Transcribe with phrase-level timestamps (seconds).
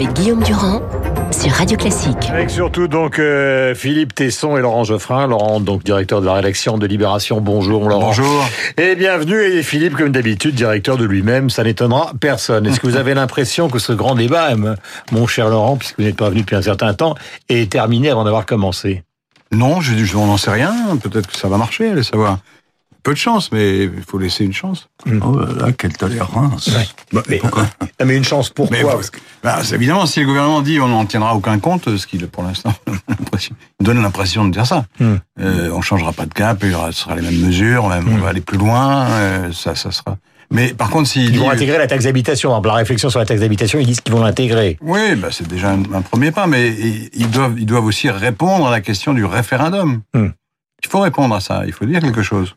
[0.00, 0.80] avec Guillaume Durand
[1.30, 2.30] sur Radio Classique.
[2.30, 5.26] Avec surtout donc euh, Philippe Tesson et Laurent Geoffrin.
[5.26, 7.42] Laurent, donc directeur de la rédaction de Libération.
[7.42, 8.06] Bonjour Laurent.
[8.06, 8.48] Bonjour.
[8.78, 9.42] Et bienvenue.
[9.42, 11.50] Et Philippe, comme d'habitude, directeur de lui-même.
[11.50, 12.66] Ça n'étonnera personne.
[12.66, 14.48] Est-ce que vous avez l'impression que ce grand débat,
[15.12, 17.14] mon cher Laurent, puisque vous n'êtes pas venu depuis un certain temps,
[17.50, 19.02] est terminé avant d'avoir commencé?
[19.52, 20.96] Non, je, je n'en sais rien.
[21.02, 22.38] Peut-être que ça va marcher, allez savoir
[23.02, 24.88] peu de chance, mais il faut laisser une chance.
[25.06, 26.70] Oh là là, quelle tolérance.
[27.12, 27.66] Bah, mais, pourquoi
[28.04, 29.00] mais une chance pourquoi
[29.42, 32.74] bah, Évidemment, si le gouvernement dit on n'en tiendra aucun compte, ce qui, pour l'instant,
[33.80, 34.84] donne l'impression de dire ça.
[34.98, 35.14] Mm.
[35.40, 38.08] Euh, on changera pas de cap, il y aura, ce sera les mêmes mesures, même,
[38.08, 38.20] on mm.
[38.20, 40.16] va aller plus loin, euh, ça, ça sera...
[40.52, 43.40] Mais par contre, s'ils ils vont intégrer la taxe d'habitation, la réflexion sur la taxe
[43.40, 44.78] d'habitation, ils disent qu'ils vont l'intégrer.
[44.80, 46.74] Oui, bah c'est déjà un, premier pas, mais
[47.12, 50.00] ils doivent, ils doivent aussi répondre à la question du référendum.
[50.14, 52.56] Il faut répondre à ça, il faut dire quelque chose.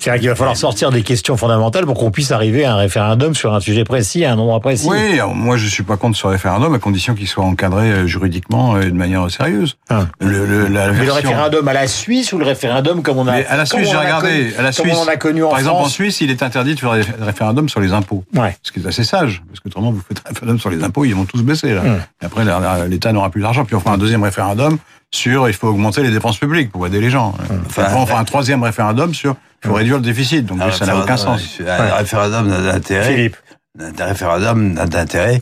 [0.00, 2.76] C'est vrai qu'il va falloir sortir des questions fondamentales pour qu'on puisse arriver à un
[2.76, 4.88] référendum sur un sujet précis, à un endroit précis.
[4.88, 8.78] Oui, moi je suis pas contre ce référendum à condition qu'il soit encadré euh, juridiquement
[8.80, 9.76] et de manière sérieuse.
[9.88, 10.06] Ah.
[10.20, 13.32] Le, le, la Mais le référendum à la Suisse ou le référendum comme on a
[13.32, 14.52] Mais à la Suisse, j'ai regardé.
[14.58, 16.80] à la Suisse, on a connu en par exemple en Suisse, il est interdit de
[16.80, 18.24] faire des référendums sur les impôts.
[18.34, 18.56] Ouais.
[18.62, 21.04] Ce qui est assez sage, parce que autrement vous faites un référendum sur les impôts,
[21.04, 21.82] ils vont tous baisser là.
[21.82, 22.00] Hum.
[22.20, 22.44] Et après
[22.88, 24.78] l'État n'aura plus d'argent, puis on fera un deuxième référendum
[25.12, 27.34] sur il faut augmenter les dépenses publiques pour aider les gens.
[27.48, 27.62] Hum.
[27.66, 30.98] Enfin, on fera un troisième référendum sur il faut réduire le déficit, donc ça n'a
[30.98, 31.58] aucun sens.
[31.66, 33.32] Un référendum n'a d'intérêt.
[33.78, 35.40] Un référendum n'a d'intérêt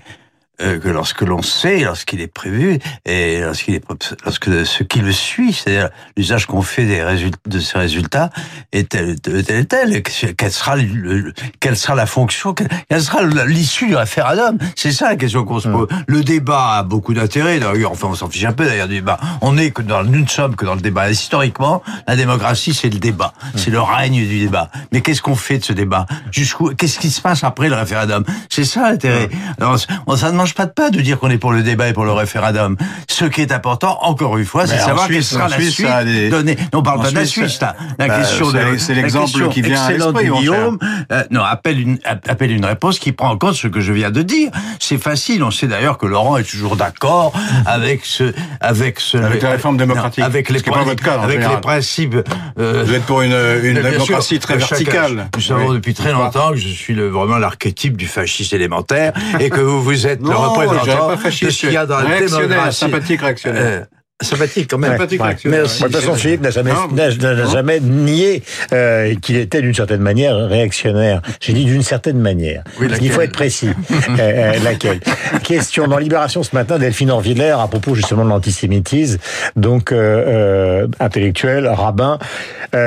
[0.59, 3.85] que lorsque l'on sait, lorsqu'il est prévu, et lorsqu'il est,
[4.25, 8.31] lorsque ce qui le suit, c'est-à-dire l'usage qu'on fait des résultats, de ces résultats,
[8.73, 13.97] est tel, tel, tel, quelle sera, le, quelle sera la fonction, quelle sera l'issue du
[13.97, 15.89] référendum C'est ça la question qu'on se pose.
[16.07, 19.19] Le débat a beaucoup d'intérêt, d'ailleurs, enfin on s'en fiche un peu d'ailleurs du débat.
[19.41, 21.11] On est que dans, nous ne sommes que dans le débat.
[21.11, 24.71] Historiquement, la démocratie, c'est le débat, c'est le règne du débat.
[24.93, 26.07] Mais qu'est-ce qu'on fait de ce débat?
[26.31, 28.25] Jusqu'où Qu'est-ce qui se passe après le référendum?
[28.49, 29.29] C'est ça l'intérêt.
[29.59, 31.93] Alors, on, ça mange pas de pas de dire qu'on est pour le débat et
[31.93, 32.77] pour le référendum.
[33.09, 35.87] Ce qui est important, encore une fois, c'est savoir quelle sera la suite
[36.31, 36.57] donnée.
[36.73, 37.77] Non, on parle pas de la Suisse, là.
[37.99, 40.79] La bah, question de c'est l'exemple qui vient à l'esprit, Guillaume.
[41.13, 44.11] Euh, non, appelle une appelle une réponse qui prend en compte ce que je viens
[44.11, 44.51] de dire.
[44.81, 45.45] C'est facile.
[45.45, 47.33] On sait d'ailleurs que Laurent est toujours d'accord
[47.67, 50.25] avec ce avec ce avec la réforme démocratique.
[50.25, 52.17] avec les pas votre cas, avec les principes.
[52.59, 55.29] Euh, Vous êtes pour une, une démocratie très verticale.
[55.37, 59.51] Nous savons depuis très longtemps que je suis le, vraiment l'archétype du fasciste élémentaire et
[59.51, 61.63] que vous vous êtes le représentant pas fasciste.
[61.65, 62.79] y a dans la démocratie.
[62.79, 63.63] sympathique réactionnaire.
[63.63, 63.85] Euh,
[64.25, 64.93] sympathique quand même.
[64.93, 65.61] Sympathique réactionnaire.
[65.61, 65.83] Merci.
[65.83, 70.37] De toute façon, Philippe n'a jamais, n'a jamais nié euh, qu'il était d'une certaine manière
[70.37, 71.23] réactionnaire.
[71.41, 72.65] J'ai dit d'une certaine manière.
[72.81, 73.71] Oui, Il faut être précis.
[73.93, 75.01] euh, euh, laquelle
[75.43, 79.19] Question dans Libération ce matin, Delphine Orviller à propos justement de l'antisémitisme,
[79.57, 82.19] donc euh, euh intellectuel, rabbin,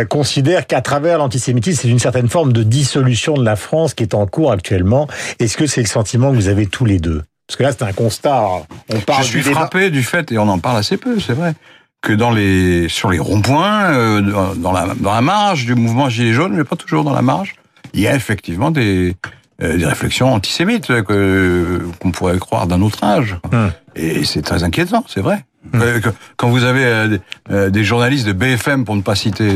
[0.10, 4.14] considère qu'à travers l'antisémitisme, c'est une certaine forme de dissolution de la France qui est
[4.14, 5.08] en cours actuellement.
[5.40, 7.22] Est-ce que c'est le sentiment que vous avez tous les deux?
[7.48, 8.44] Parce que là, c'est un constat.
[8.90, 11.54] On parle Je suis frappé du fait, et on en parle assez peu, c'est vrai,
[12.02, 16.34] que dans les, sur les ronds-points, euh, dans, la, dans la marge du mouvement Gilets
[16.34, 17.56] jaunes, mais pas toujours dans la marge,
[17.94, 19.16] il y a effectivement des,
[19.62, 23.38] euh, des réflexions antisémites que qu'on pourrait croire d'un autre âge.
[23.52, 23.72] Hum.
[23.96, 25.46] Et c'est très inquiétant, c'est vrai.
[25.74, 26.00] Euh,
[26.38, 27.20] quand vous avez
[27.50, 29.50] des journalistes de BFM, pour ne pas citer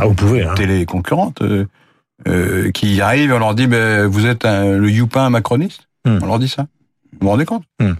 [0.00, 0.54] ah, vous pouvez, hein.
[0.54, 1.42] télé concurrente,
[2.74, 5.88] qui arrivent, on leur dit, ben, vous êtes un, le youpin macroniste.
[6.06, 6.18] Hum.
[6.22, 6.66] On leur dit ça.
[7.20, 7.64] Vous vous rendez compte?
[7.78, 7.94] Hmm.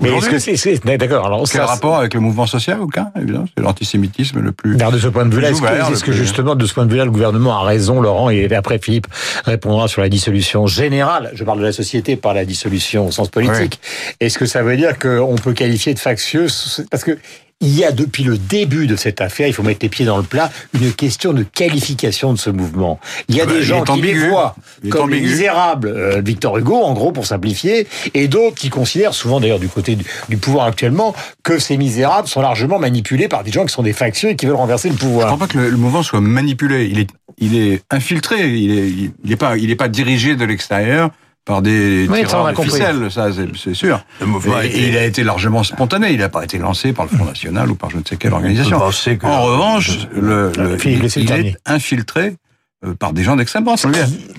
[0.00, 3.44] Mais est-ce que c'est d'accord Alors quel rapport avec le mouvement social Aucun, évidemment?
[3.56, 4.76] C'est l'antisémitisme le plus.
[4.76, 7.58] de ce point de vue-là, est-ce que, justement de ce point de vue-là, le gouvernement
[7.58, 9.06] a raison, Laurent, et après Philippe
[9.44, 11.30] répondra sur la dissolution générale.
[11.34, 13.80] Je parle de la société, par la dissolution au sens politique.
[14.20, 16.46] Est-ce que ça veut dire qu'on peut qualifier de factieux
[16.90, 17.18] parce que
[17.62, 20.16] il y a depuis le début de cette affaire, il faut mettre les pieds dans
[20.16, 23.00] le plat, une question de qualification de ce mouvement.
[23.28, 24.56] Il y a des gens qui les voient
[24.90, 29.40] comme les misérables, euh, Victor Hugo, en gros, pour simplifier, et d'autres qui considèrent, souvent
[29.40, 29.96] d'ailleurs du côté
[30.28, 31.14] du, pouvoir actuellement,
[31.44, 34.46] que ces misérables sont largement manipulés par des gens qui sont des factions et qui
[34.46, 35.28] veulent renverser le pouvoir.
[35.28, 36.86] Je ne pas que le, mouvement soit manipulé.
[36.86, 38.48] Il est, il est infiltré.
[38.48, 41.10] Il est, il est pas, il est pas dirigé de l'extérieur
[41.44, 44.04] par des oui, tireurs de ficelles, ça c'est sûr.
[44.20, 47.70] et, il a été largement spontané, il n'a pas été lancé par le Front National
[47.70, 48.78] ou par je ne sais quelle organisation.
[48.78, 50.52] En revanche, le,
[50.84, 52.36] il, est infiltré
[52.84, 53.84] euh, par des gens d'extrême droite.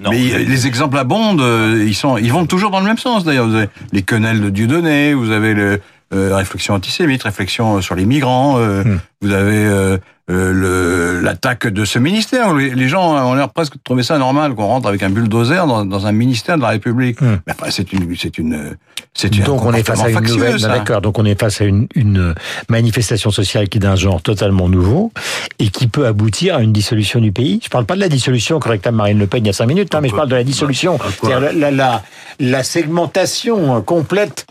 [0.09, 3.47] Mais les exemples abondent, euh, ils sont, ils vont toujours dans le même sens d'ailleurs.
[3.47, 5.81] Vous avez les quenelles de Dieudonné, vous avez le,
[6.13, 8.99] euh, réflexion antisémite, réflexion sur les migrants, hmm.
[9.21, 9.97] vous avez euh,
[10.27, 12.53] l'attaque de ce ministère.
[12.53, 15.85] Les, gens ont l'air presque de trouver ça normal qu'on rentre avec un bulldozer dans,
[15.85, 17.21] dans un ministère de la République.
[17.21, 17.39] Hmm.
[17.45, 18.77] Mais enfin, c'est une, c'est une,
[19.13, 19.29] c'est.
[19.43, 21.01] Donc on est face à une nouvelle, d'accord.
[21.01, 22.33] Donc on est face à une, une
[22.69, 25.11] manifestation sociale qui est d'un genre totalement nouveau
[25.59, 27.59] et qui peut aboutir à une dissolution du pays.
[27.63, 29.93] Je parle pas de la dissolution réclame Marine Le Pen il y a cinq minutes,
[29.93, 32.01] hein, mais je parle de la dissolution, c'est-à-dire la, la,
[32.39, 34.45] la segmentation complète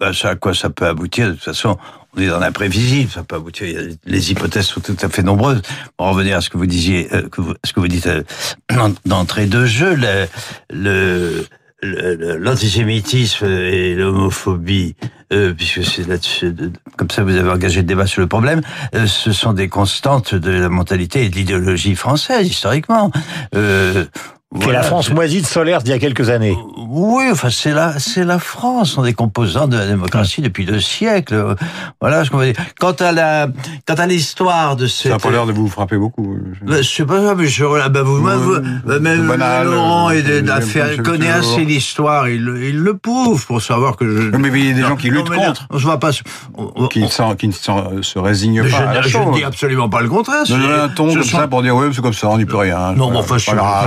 [0.00, 1.78] bah, ça, à quoi ça peut aboutir De toute façon,
[2.16, 3.66] on est dans l'imprévisible, ça peut aboutir.
[4.04, 5.62] Les hypothèses sont tout à fait nombreuses.
[5.96, 7.28] Pour revenir à ce que vous disiez, euh,
[7.64, 8.22] ce que vous dites euh,
[9.04, 10.26] d'entrée de jeu, le,
[10.70, 11.44] le
[11.84, 14.96] l'antisémitisme et l'homophobie,
[15.32, 16.54] euh, puisque c'est là-dessus,
[16.96, 18.60] comme ça vous avez engagé le débat sur le problème,
[18.94, 23.10] euh, ce sont des constantes de la mentalité et de l'idéologie française historiquement.
[23.54, 24.04] Euh,
[24.62, 26.56] est la France moisie de solaire d'il y a quelques années.
[26.96, 30.78] Oui, enfin c'est la c'est la France, sont des composants de la démocratie depuis deux
[30.78, 31.56] siècles.
[32.00, 32.54] Voilà ce qu'on va dire.
[32.78, 33.48] Quant à la
[33.84, 36.38] quant à l'histoire de ce ça n'a pas l'air de vous frapper beaucoup.
[36.62, 41.30] Ben, je sais pas, mais je bah, vous, bah, même banal, Laurent et d'affaires connaît
[41.30, 44.36] assez l'histoire, il, il le prouve pour savoir que je.
[44.36, 45.66] Mais il y a des gens qui luttent contre.
[45.70, 46.12] On se va pas.
[46.12, 48.68] qui, ne qui ne se résignent pas.
[48.68, 50.44] Je, à la je ne dis absolument pas le contraire.
[50.48, 52.92] Non, un ton comme ça pour dire oui, c'est comme ça, on n'y peut rien.
[52.92, 53.36] Non, mais enfin,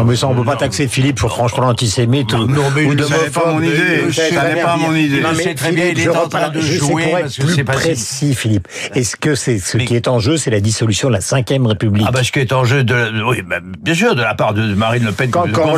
[0.06, 3.62] mais ça on peut pas taxer Philippe pour franchement antisémite non, mais de pas mon
[3.62, 4.12] idée.
[4.12, 5.22] Ça n'est pas mon idée.
[5.22, 8.36] Non, mais très bien, il est en train de jouer parce que c'est pas précis,
[8.36, 8.68] Philippe.
[8.94, 12.06] Est-ce que c'est ce qui est en jeu, c'est la dissolution de la Cinquième République?
[12.08, 14.54] Ah bah ce qui est en jeu, de, oui, bah, bien sûr, de la part
[14.54, 15.78] de Marine Le Pen, quand, quand on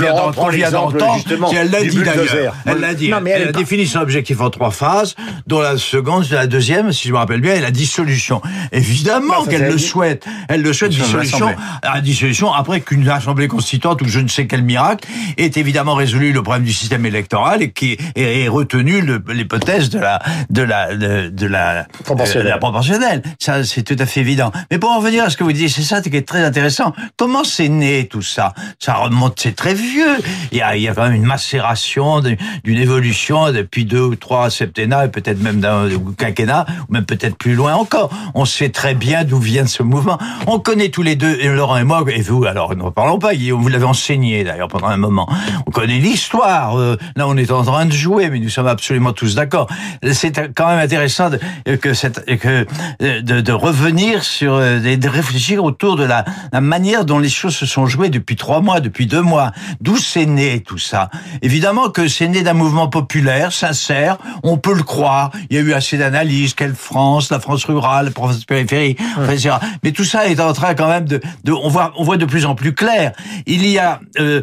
[0.50, 2.56] vient d'entendre, elle l'a dit d'ailleurs.
[2.66, 3.12] Elle l'a dit.
[3.25, 5.15] Elle a défini son objectif en trois phases,
[5.48, 8.42] dont la seconde, la deuxième, si je me rappelle bien, est la dissolution.
[8.72, 10.25] Évidemment qu'elle le souhaite.
[10.48, 14.63] Elle le souhaite dissolution, la dissolution après qu'une assemblée constituante ou je ne sais quel
[14.63, 15.07] miracle
[15.38, 20.20] est évidemment résolu le problème du système électoral et qui est, retenu l'hypothèse de la
[20.50, 22.54] de la de, la proportionnelle.
[22.54, 23.24] Euh, proportionnelle.
[23.38, 24.52] Ça c'est tout à fait évident.
[24.72, 26.94] Mais pour en revenir à ce que vous disiez, c'est ça qui est très intéressant.
[27.18, 28.54] Comment c'est né tout ça?
[28.80, 30.18] Ça remonte, c'est très vieux.
[30.52, 34.16] Il y a il y a quand même une macération d'une évolution depuis deux ou
[34.16, 38.10] trois septennats et peut-être même d'un quinquennat ou même peut-être plus loin encore.
[38.34, 40.18] On sait très bien d'où vient ce mouvement.
[40.48, 43.68] On connaît tous les deux, Laurent et moi, et vous, alors ne parlons pas, vous
[43.68, 45.28] l'avez enseigné d'ailleurs pendant un moment.
[45.68, 46.78] On connaît l'histoire.
[46.89, 49.68] Euh, là, on est en train de jouer, mais nous sommes absolument tous d'accord.
[50.12, 52.65] C'est quand même intéressant de, que cette, que
[53.00, 57.56] de, de revenir sur, euh, de, réfléchir autour de la, la manière dont les choses
[57.56, 59.51] se sont jouées depuis trois mois, depuis deux mois.
[59.81, 61.09] D'où c'est né tout ça?
[61.41, 64.18] Évidemment que c'est né d'un mouvement populaire, sincère.
[64.44, 65.31] On peut le croire.
[65.50, 66.53] Il y a eu assez d'analyses.
[66.53, 69.56] Quelle France, la France rurale, la France périphérie, etc.
[69.83, 72.25] Mais tout ça est en train quand même de, de on voit, on voit de
[72.25, 73.13] plus en plus clair.
[73.45, 74.41] Il y a euh,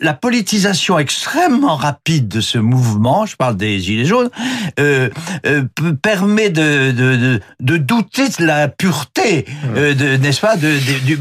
[0.00, 4.30] la politisation extrêmement rapide de ce mouvement, je parle des Gilets jaunes,
[4.78, 5.08] euh,
[5.46, 5.62] euh,
[6.00, 9.46] permet de, de, de, douter de la pureté,
[9.76, 11.16] euh, n'est-ce pas, du, du,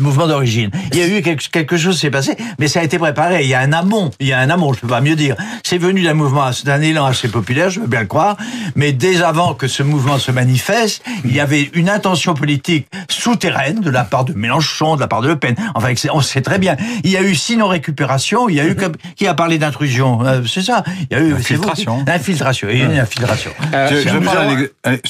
[0.00, 0.70] mouvement d'origine.
[0.92, 3.42] Il y a eu quelque, quelque chose s'est passé, mais ça a été préparé.
[3.44, 5.36] Il y a un amont, il y a un amont, je peux pas mieux dire.
[5.64, 8.36] C'est venu d'un mouvement, d'un élan assez populaire, je veux bien le croire,
[8.74, 13.80] mais dès avant que ce mouvement se manifeste, il y avait une intention politique souterraine
[13.80, 15.54] de la part de Mélenchon, de la part de Le Pen.
[15.74, 16.76] Enfin, on sait très bien.
[17.04, 18.92] Il y a eu sinon récupération, il y a eu mhm.
[19.16, 20.84] qui a parlé d'intrusion euh, C'est ça.
[21.10, 22.04] Il y a eu infiltration.
[22.06, 22.68] Infiltration.
[22.70, 23.50] Il y a eu une infiltration.
[23.74, 25.00] Euh,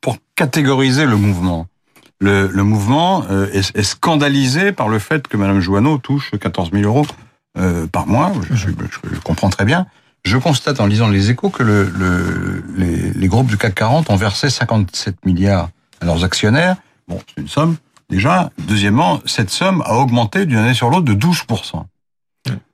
[0.00, 1.66] pour catégoriser le mouvement.
[2.20, 6.70] Le, le mouvement euh, est, est, scandalisé par le fait que Mme Joanneau touche 14
[6.72, 7.06] 000 euros
[7.92, 8.32] par mois.
[8.50, 8.68] Je, je,
[9.12, 9.86] je, comprends très bien.
[10.24, 14.10] Je constate en lisant les échos que le, le, les, les, groupes du CAC 40
[14.10, 15.70] ont versé 57 milliards
[16.00, 16.76] à leurs actionnaires.
[17.08, 17.76] Bon, c'est une somme
[18.10, 18.50] déjà.
[18.58, 21.42] Deuxièmement, cette somme a augmenté d'une année sur l'autre de 12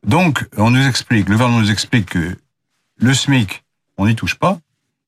[0.06, 2.36] donc, on nous explique, le gouvernement nous explique que
[2.96, 3.64] le SMIC,
[3.98, 4.58] on n'y touche pas,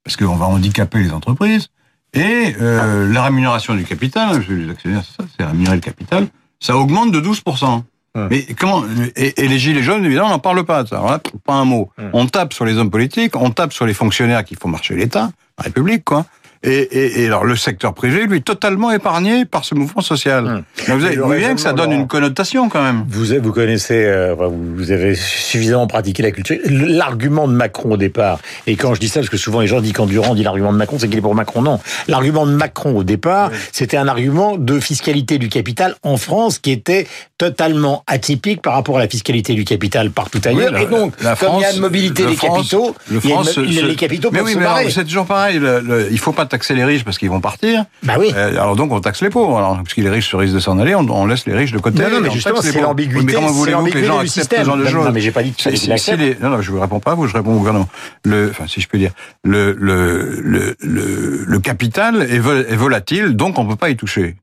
[0.05, 1.69] parce qu'on va handicaper les entreprises,
[2.15, 6.29] et euh, la rémunération du capital, les actionnaires, c'est ça, c'est rémunérer le capital,
[6.61, 7.83] ça augmente de 12%.
[8.31, 8.83] Mais comment
[9.15, 10.87] et, les gilets jaunes, évidemment, on n'en parle pas.
[10.87, 11.91] Ça, pas un mot.
[12.13, 15.31] On tape sur les hommes politiques, on tape sur les fonctionnaires qui font marcher l'État,
[15.59, 16.25] la République, quoi.
[16.63, 20.47] Et, et, alors le secteur privé, lui, totalement épargné par ce mouvement social.
[20.47, 20.63] Hum.
[20.89, 23.05] vous vu bien que ça donne une connotation quand même.
[23.09, 26.57] Vous, vous connaissez, euh, vous avez suffisamment pratiqué la culture.
[26.67, 29.81] L'argument de Macron au départ, et quand je dis ça, parce que souvent les gens
[29.81, 31.63] disent quand Durand dit l'argument de Macron, c'est qu'il est pour Macron.
[31.63, 36.59] Non, l'argument de Macron au départ, c'était un argument de fiscalité du capital en France
[36.59, 37.07] qui était
[37.39, 40.77] totalement atypique par rapport à la fiscalité du capital partout ailleurs.
[40.77, 44.31] et donc, la comme il y a une mobilité des capitaux, le France, les capitaux
[44.33, 45.59] mais oui, mais c'est toujours pareil.
[45.59, 47.85] Le, il faut pas taxer les riches parce qu'ils vont partir.
[48.03, 48.33] Bah oui.
[48.35, 49.59] Euh, alors donc on taxe les pauvres.
[49.59, 51.79] Alors parce que les riches se risquent de s'en aller, on, laisse les riches de
[51.79, 52.03] côté.
[52.03, 53.25] Non, non mais justement c'est l'ambiguïté.
[53.25, 55.43] mais comment voulez-vous que les gens acceptent ce genre de choses Non mais j'ai pas
[55.43, 57.59] dit que si, si les, Non non, je vous réponds pas, vous je réponds au
[57.59, 57.89] gouvernement.
[58.25, 59.13] Le, enfin si je peux dire,
[59.45, 64.37] le le le le, le capital est, est volatile, donc on peut pas y toucher.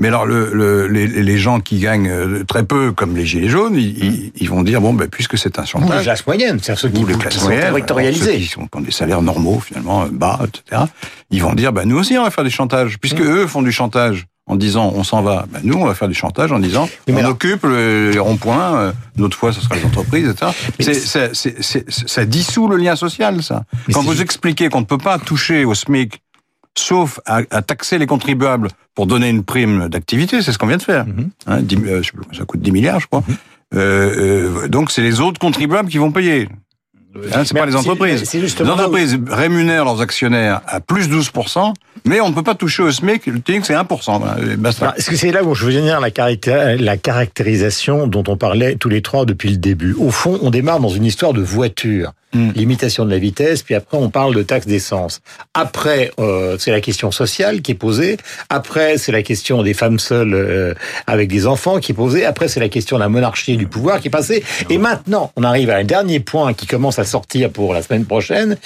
[0.00, 3.48] Mais alors, le, le, les, les, gens qui gagnent euh, très peu, comme les gilets
[3.48, 5.88] jaunes, ils, ils vont dire bon, ben, puisque c'est un chantage.
[5.88, 8.80] Ou les classes moyennes, c'est ceux qui, les classes sont territorialisés, qui, sont, qui ont
[8.80, 10.82] des salaires normaux finalement bas, etc.
[11.30, 13.70] Ils vont dire ben nous aussi on va faire des chantages, puisque eux font du
[13.70, 15.46] chantage en disant on s'en va.
[15.50, 18.76] Ben, nous, on va faire du chantage en disant on occupe les ronds-points.
[18.76, 21.30] Euh, D'autres fois, ce sera les entreprises, etc.
[21.88, 23.62] ça dissout le lien social, ça.
[23.92, 26.20] Quand vous expliquez qu'on ne peut pas toucher au SMIC
[26.76, 30.82] sauf à, taxer les contribuables pour donner une prime d'activité, c'est ce qu'on vient de
[30.82, 31.06] faire.
[31.06, 31.30] Mhm.
[31.46, 32.02] Hein, euh,
[32.32, 33.24] ça coûte 10 milliards, je crois.
[33.26, 33.36] Mhm.
[33.76, 36.48] euh, donc c'est les autres contribuables qui vont payer.
[37.32, 38.32] Hein, c'est pas les entreprises.
[38.34, 41.72] les entreprises rémunèrent leurs actionnaires à plus 12%,
[42.06, 44.96] mais on ne peut pas toucher au SMIC, le TIC c'est 1%.
[44.96, 48.88] Est-ce que c'est là où je veux venir la, la caractérisation dont on parlait tous
[48.88, 49.94] les trois depuis le début?
[49.94, 52.12] Au fond, on démarre dans une histoire de voiture.
[52.34, 52.50] Hmm.
[52.56, 55.20] limitation de la vitesse, puis après on parle de taxe d'essence.
[55.54, 58.16] Après, euh, c'est la question sociale qui est posée.
[58.48, 60.74] Après, c'est la question des femmes seules euh,
[61.06, 62.24] avec des enfants qui est posée.
[62.24, 64.42] Après, c'est la question de la monarchie et du pouvoir qui est passée.
[64.68, 68.04] Et maintenant, on arrive à un dernier point qui commence à sortir pour la semaine
[68.04, 68.56] prochaine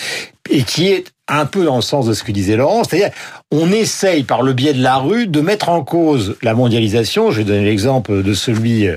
[0.50, 3.10] et qui est un peu dans le sens de ce que disait Laurent, c'est-à-dire
[3.52, 7.30] on essaye par le biais de la rue de mettre en cause la mondialisation.
[7.30, 8.88] Je vais donner l'exemple de celui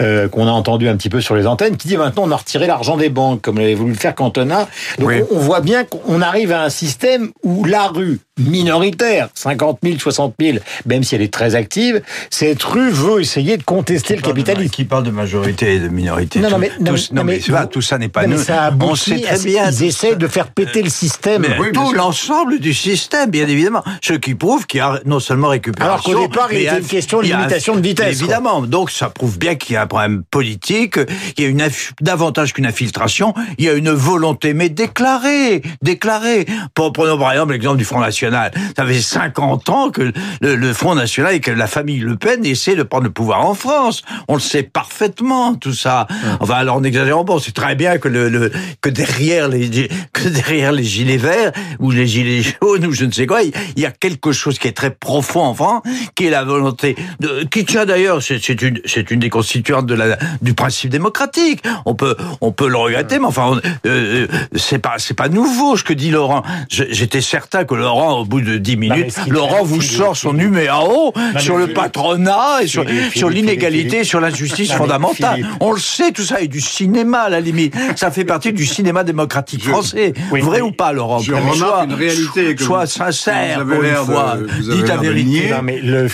[0.00, 2.36] euh, qu'on a entendu un petit peu sur les antennes, qui dit maintenant on a
[2.36, 4.68] retiré l'argent des banques, comme l'avait voulu le faire Cantona.
[4.98, 9.98] Donc on, voit bien qu'on arrive à un système où la rue minoritaire, 50 000,
[9.98, 14.22] 60 000, même si elle est très active, cette rue veut essayer de contester le
[14.22, 14.70] capitalisme.
[14.70, 18.26] Qui parle de majorité et de minorité Non, mais, non, mais, tout ça n'est pas
[18.26, 18.38] nous.
[18.38, 19.70] Ça on sait très bien.
[19.70, 21.42] Ils essaient de faire péter le système.
[21.42, 23.84] Mais tout l'ensemble du système, bien évidemment.
[24.02, 25.90] Ce qui prouve qu'il y a non seulement récupération...
[25.90, 28.20] Alors qu'au départ, il y a une question de limitation de vitesse.
[28.20, 28.62] Évidemment.
[28.62, 30.98] Donc ça prouve bien qu'il y a un problème politique,
[31.36, 31.68] il y a une
[32.00, 36.46] davantage qu'une infiltration, il y a une volonté, mais déclarée, déclarée.
[36.74, 41.34] Prenons par exemple l'exemple du Front National ça fait 50 ans que le, Front National
[41.34, 44.02] et que la famille Le Pen essaie de prendre le pouvoir en France.
[44.28, 46.06] On le sait parfaitement, tout ça.
[46.40, 50.72] Enfin, alors on exagère bon, c'est très bien que le, que derrière les que derrière
[50.72, 53.90] les gilets verts ou les gilets jaunes ou je ne sais quoi, il y a
[53.90, 55.82] quelque chose qui est très profond en France,
[56.14, 59.94] qui est la volonté de qui tient d'ailleurs, c'est une c'est une des constituantes de
[59.94, 61.62] la du principe démocratique.
[61.84, 65.76] On peut on peut le regretter, mais enfin euh, euh, c'est pas c'est pas nouveau
[65.76, 66.42] ce que dit Laurent.
[66.68, 71.56] J'étais certain que Laurent au bout de 10 minutes, Laurent vous sort son numéro sur
[71.56, 75.46] le patronat et sur, sur l'inégalité, sur l'injustice fondamentale.
[75.60, 77.74] On le sait, tout ça est du cinéma, à la limite.
[77.96, 80.12] Ça fait partie du cinéma démocratique français.
[80.30, 84.36] Vrai ou pas, Laurent Je remarque une réalité que soit sincère, vous avez fois.
[84.60, 85.50] Dites la vérité.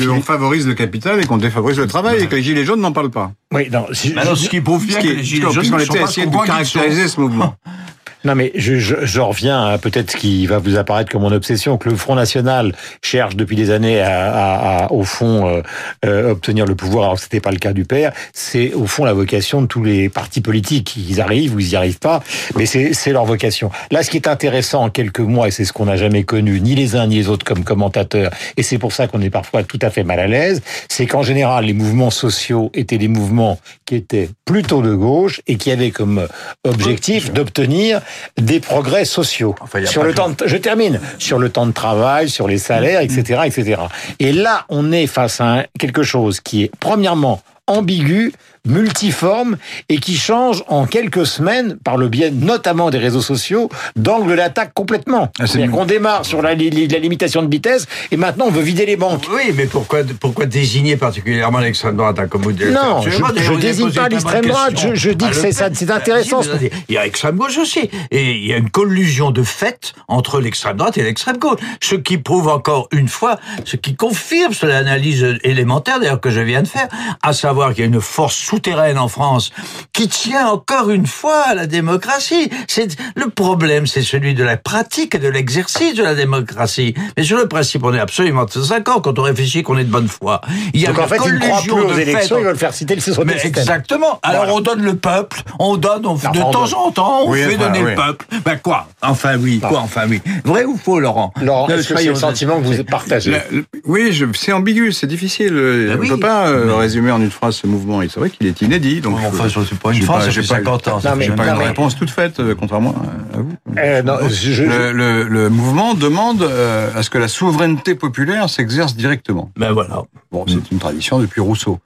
[0.07, 2.93] Qu'on favorise le capital et qu'on défavorise le travail et que les Gilets jaunes n'en
[2.93, 3.33] parlent pas.
[3.53, 3.87] Oui, non.
[3.93, 7.55] ce qui prouve bien que les Gilets jaunes ne sont pas de caractériser ce mouvement.
[8.27, 11.31] Non, mais je, je, je reviens à peut-être ce qui va vous apparaître comme mon
[11.31, 15.63] obsession, que le Front National cherche depuis des années à, à, à au fond, euh,
[16.05, 18.13] euh, obtenir le pouvoir, alors que c'était pas le cas du père.
[18.33, 20.97] C'est au fond la vocation de tous les partis politiques.
[20.97, 22.21] Ils arrivent ou ils y arrivent pas,
[22.57, 23.71] mais c'est leur vocation.
[23.93, 26.61] Là, ce qui est intéressant en quelques mois, et c'est ce qu'on n'a jamais connu,
[26.61, 29.63] ni les uns ni les autres comme commentateurs, et c'est pour ça qu'on est parfois
[29.63, 33.61] tout à fait mal à l'aise, c'est qu'en général, les mouvements sociaux étaient des mouvements
[33.85, 36.27] qui étaient plutôt de gauche et qui avaient comme
[36.65, 38.01] objectif d'obtenir
[38.37, 39.55] des progrès sociaux.
[39.85, 41.01] sur le temps je termine.
[41.19, 43.83] Sur le temps de travail, sur les salaires, etc., etc.
[44.19, 48.33] Et là, on est face à quelque chose qui est, premièrement, ambigu,
[48.67, 49.57] multiforme
[49.89, 54.73] et qui change en quelques semaines, par le biais notamment des réseaux sociaux, d'angle d'attaque
[54.75, 55.31] complètement.
[55.39, 58.97] Ah, C'est-à-dire qu'on démarre sur la, limitation de vitesse et maintenant on veut vider les
[58.97, 59.25] banques.
[59.33, 63.93] Oui, mais pourquoi, pourquoi désigner particulièrement l'extrême droite comme vous dites Non, je, ne désigne
[63.93, 66.41] pas l'extrême droite, je, dis que c'est intéressant.
[66.89, 67.91] Il y a l'extrême gauche aussi.
[68.11, 71.61] Et il y a une collusion de fait entre l'extrême droite et l'extrême gauche.
[71.81, 76.63] Ce qui prouve encore une fois, ce qui confirme l'analyse élémentaire d'ailleurs que je viens
[76.63, 76.89] de faire,
[77.23, 79.51] à savoir qu'il y a une force sous souterraine en France
[79.93, 82.51] qui tient encore une fois à la démocratie.
[82.69, 86.95] C'est le problème, c'est celui de la pratique et de l'exercice de la démocratie.
[87.17, 90.09] Mais sur le principe, on est absolument d'accord quand on réfléchit qu'on est de bonne
[90.09, 90.41] foi.
[90.73, 92.95] Il y a Donc en fait, ils croient plus aux élections, ils veulent faire citer
[92.95, 93.29] le système.
[93.31, 94.19] Exactement.
[94.23, 97.83] Alors on donne le peuple, on donne, on, de temps en temps, on fait donner
[97.83, 98.27] le peuple.
[98.45, 98.89] Ben quoi?
[99.03, 100.23] Enfin oui, quoi Enfin oui?
[100.45, 101.33] Vrai ou faux, Laurent?
[101.43, 103.37] Laurent, est-ce que c'est le sentiment que vous partagez?
[103.85, 105.53] Oui, c'est ambigu, c'est difficile.
[105.53, 108.01] Ben on ne peut pas euh, résumer en une phrase ce mouvement.
[108.09, 109.01] C'est qu'il est inédit.
[109.01, 111.01] Donc enfin, c'est pas une phrase, 50 ans.
[111.21, 112.95] J'ai pas une réponse toute faite, euh, contrairement
[113.35, 113.53] à vous.
[113.79, 118.49] Euh, non, je, le, le, le, mouvement demande euh, à ce que la souveraineté populaire
[118.49, 119.51] s'exerce directement.
[119.57, 120.03] Ben voilà.
[120.31, 121.79] Bon, c'est une tradition depuis Rousseau.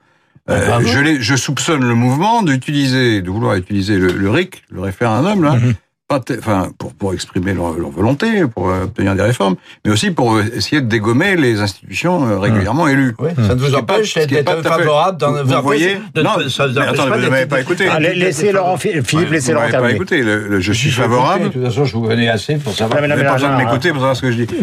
[0.48, 5.44] Euh, je, je, soupçonne le mouvement d'utiliser, de vouloir utiliser le, le RIC, le référendum,
[5.44, 5.56] là,
[6.10, 10.34] mm enfin, pour, pour exprimer leur, volonté, pour euh, obtenir des réformes, mais aussi pour
[10.34, 13.14] euh, essayer de dégommer les institutions euh, régulièrement élues.
[13.18, 17.10] Oui, ça ne vous empêche d'être favorable dans vous, vous voyez Non, ça mais attendez,
[17.12, 17.88] vous ne m'avez pas écouté.
[17.90, 19.92] Ah, laissez Laurent Philippe, laissez Laurent terminer.
[19.92, 20.24] pas écouté.
[20.58, 21.44] je suis favorable.
[21.44, 23.00] De toute façon, je vous connais assez pour savoir.
[23.00, 24.48] Vous n'avez pas besoin de m'écouter pour savoir ce que je dis.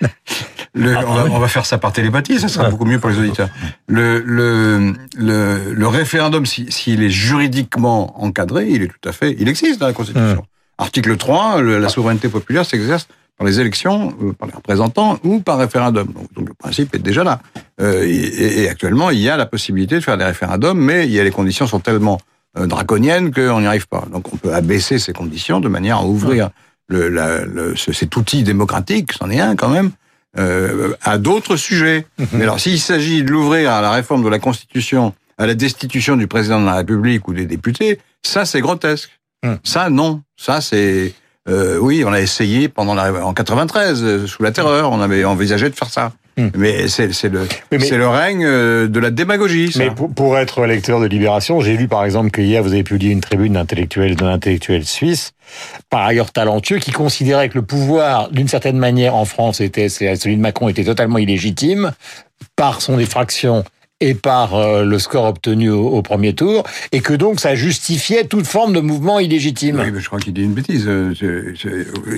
[0.74, 3.48] Le, on, va, faire ça par télépathie, ça sera beaucoup mieux pour les auditeurs.
[3.88, 9.48] Le, le, le, le référendum, s'il est juridiquement encadré, il est tout à fait, il
[9.48, 10.44] existe dans la Constitution.
[10.78, 15.58] Article 3, la souveraineté populaire s'exerce par les élections, euh, par les représentants ou par
[15.58, 16.08] référendum.
[16.34, 17.40] Donc, le principe est déjà là.
[17.80, 21.12] Euh, et, et, actuellement, il y a la possibilité de faire des référendums, mais il
[21.12, 22.18] y a, les conditions sont tellement
[22.58, 24.04] euh, draconiennes qu'on n'y arrive pas.
[24.10, 26.50] Donc on peut abaisser ces conditions de manière à ouvrir
[26.88, 29.90] le, la, le, cet outil démocratique, c'en est un quand même,
[30.38, 32.06] euh, à d'autres sujets.
[32.18, 32.26] Mhm.
[32.32, 36.16] Mais alors s'il s'agit de l'ouvrir à la réforme de la Constitution, à la destitution
[36.16, 39.10] du président de la République ou des députés, ça c'est grotesque.
[39.44, 39.58] Mhm.
[39.64, 41.14] Ça non, ça c'est
[41.48, 45.24] euh, oui, on a essayé pendant la en 93 euh, sous la terreur, on avait
[45.24, 46.12] envisagé de faire ça.
[46.38, 46.48] Hmm.
[46.54, 49.72] Mais c'est le, c'est le règne euh, de la démagogie.
[49.72, 49.78] Ça.
[49.78, 53.12] Mais pour, être lecteur de Libération, j'ai lu par exemple que hier vous avez publié
[53.12, 55.32] une tribune d'intellectuels d'un intellectuel suisse,
[55.88, 60.36] par ailleurs talentueux, qui considérait que le pouvoir, d'une certaine manière, en France, était celui
[60.36, 61.92] de Macron était totalement illégitime
[62.54, 63.64] par son effraction
[64.00, 68.46] et par euh, le score obtenu au, premier tour, et que donc ça justifiait toute
[68.46, 69.80] forme de mouvement illégitime.
[69.82, 70.86] Oui, mais je crois qu'il dit une bêtise.
[70.86, 71.14] Euh,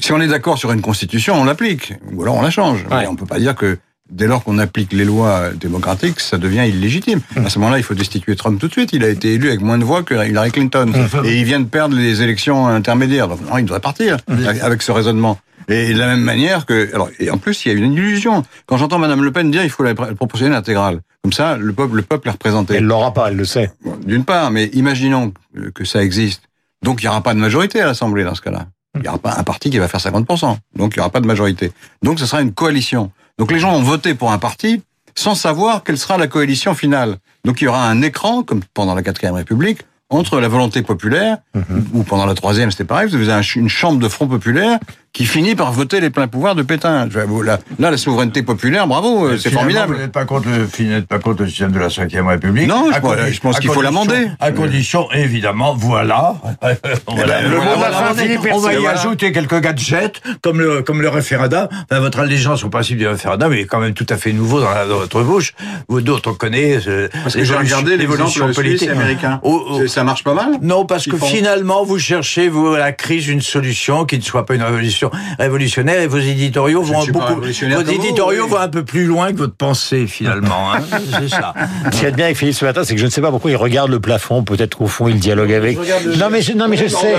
[0.00, 2.84] si on est d'accord sur une constitution, on l'applique, ou alors on la change.
[2.90, 3.78] Mais on peut pas dire que
[4.10, 7.20] dès lors qu'on applique les lois démocratiques, ça devient illégitime.
[7.36, 7.46] Mmh.
[7.46, 8.92] À ce moment-là, il faut destituer Trump tout de suite.
[8.92, 10.86] Il a été élu avec moins de voix que Hillary Clinton.
[10.86, 11.26] Mmh.
[11.26, 13.28] Et il vient de perdre les élections intermédiaires.
[13.28, 14.46] Donc, non, il devrait partir mmh.
[14.62, 15.38] avec ce raisonnement.
[15.68, 18.42] Et de la même manière que, alors, et en plus, il y a une illusion.
[18.66, 21.96] Quand j'entends Madame Le Pen dire il faut la proportionnelle intégrale, comme ça, le peuple,
[21.96, 22.76] le peuple est représenté.
[22.76, 23.70] Elle l'aura pas, elle le sait.
[24.06, 25.32] D'une part, mais imaginons
[25.74, 26.42] que ça existe.
[26.82, 28.66] Donc, il n'y aura pas de majorité à l'Assemblée dans ce cas-là.
[28.94, 30.56] Il n'y aura pas un parti qui va faire 50%.
[30.76, 31.72] Donc, il n'y aura pas de majorité.
[32.02, 33.10] Donc, ce sera une coalition.
[33.38, 34.82] Donc, les gens ont voté pour un parti
[35.14, 37.16] sans savoir quelle sera la coalition finale.
[37.44, 41.38] Donc, il y aura un écran, comme pendant la quatrième République, entre la volonté populaire,
[41.54, 41.88] mhm.
[41.92, 44.78] ou pendant la troisième, c'était pareil, vous avez une chambre de front populaire
[45.12, 47.06] qui finit par voter les pleins pouvoirs de Pétain.
[47.06, 49.94] Là, là la souveraineté populaire, bravo, euh, c'est formidable.
[49.94, 53.40] Vous n'êtes pas contre le, pas contre le système de la Cinquième République Non, je,
[53.40, 54.28] pense qu'il faut l'amender.
[54.40, 56.36] À condition, évidemment, voilà.
[57.06, 61.68] on va, y ajouter quelques gadgets, comme le, comme le référendum.
[61.90, 65.22] votre allégeance au principe du référendum est quand même tout à fait nouveau dans, votre
[65.22, 65.54] bouche.
[65.88, 66.88] Vous d'autres connaissez.
[66.88, 69.38] Euh, parce que j'ai regardé l'évolution politique américaine.
[69.42, 69.86] Oh, oh.
[69.86, 73.40] Ça marche pas mal Non, parce que finalement, vous cherchez, vous, à la crise, une
[73.40, 74.97] solution qui ne soit pas une révolution
[75.38, 79.54] révolutionnaire et vos éditoriaux vont beaucoup, vos éditoriaux vont un peu plus loin que votre
[79.54, 80.72] pensée finalement.
[80.72, 80.80] Hein
[81.20, 81.54] c'est ça.
[81.92, 83.50] Ce qui est bien avec Philippe ce matin, c'est que je ne sais pas pourquoi
[83.50, 84.42] il regarde le plafond.
[84.42, 85.78] Peut-être qu'au fond il dialogue avec.
[86.18, 87.14] Non mais je, non mais je sais.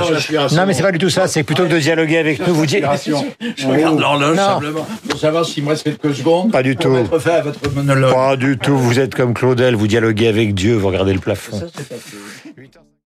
[0.56, 1.28] Non mais c'est pas du tout ça.
[1.28, 2.54] C'est plutôt que de dialoguer avec nous.
[2.54, 2.84] Vous dites.
[3.58, 6.52] Je regarde l'horloge simplement pour savoir s'il me reste quelques secondes.
[6.52, 6.96] Pas du tout.
[8.14, 8.78] Pas du tout.
[8.78, 9.76] Vous êtes comme Claudel.
[9.76, 10.76] Vous dialoguez avec Dieu.
[10.76, 11.60] Vous regardez le plafond.
[11.60, 11.66] Ça,